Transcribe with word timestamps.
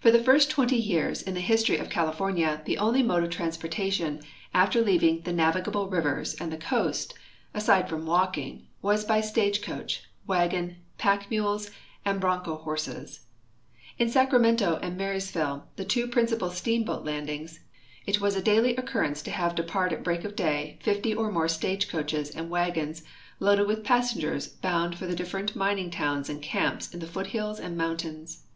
For 0.00 0.10
the 0.10 0.24
first 0.24 0.48
twenty 0.50 0.78
years 0.78 1.20
in 1.20 1.34
the 1.34 1.40
history 1.42 1.76
of 1.76 1.90
California 1.90 2.62
the 2.64 2.78
only 2.78 3.02
mode 3.02 3.22
of 3.22 3.28
transportation 3.28 4.22
after 4.54 4.80
leaving 4.80 5.20
the 5.24 5.32
navigable 5.34 5.90
rivers 5.90 6.32
and 6.40 6.50
the 6.50 6.56
coast, 6.56 7.12
aside 7.52 7.86
from 7.86 8.06
walking, 8.06 8.66
was 8.80 9.04
by 9.04 9.20
stagecoach, 9.20 10.04
wagon, 10.26 10.76
pack 10.96 11.28
mules, 11.30 11.70
and 12.02 12.18
broncho 12.18 12.56
horses. 12.56 13.26
In 13.98 14.08
Sacramento 14.08 14.78
and 14.80 14.96
Marysville, 14.96 15.68
the 15.76 15.84
two 15.84 16.06
principal 16.08 16.48
steamboat 16.50 17.04
landings, 17.04 17.60
it 18.06 18.22
was 18.22 18.36
a 18.36 18.42
daily 18.42 18.74
occurrence 18.76 19.20
to 19.20 19.30
have 19.30 19.54
depart 19.54 19.92
at 19.92 20.02
break 20.02 20.24
of 20.24 20.34
da}'' 20.34 20.80
fifty 20.82 21.12
or 21.14 21.30
more 21.30 21.46
stagecoaches 21.46 22.30
and 22.30 22.48
wagons 22.48 23.02
loaded 23.38 23.66
with 23.66 23.84
passengers 23.84 24.48
bound 24.48 24.96
for 24.96 25.04
the 25.06 25.14
different 25.14 25.54
mining 25.54 25.90
towns 25.90 26.30
and 26.30 26.40
camps 26.40 26.94
in 26.94 27.00
the 27.00 27.06
foothills 27.06 27.60
and 27.60 27.76
mountains. 27.76 28.46